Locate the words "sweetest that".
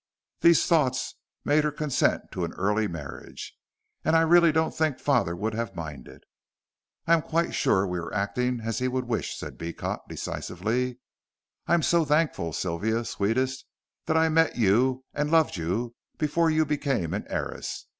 13.05-14.17